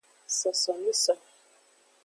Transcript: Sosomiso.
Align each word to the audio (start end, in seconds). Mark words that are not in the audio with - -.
Sosomiso. 0.37 1.13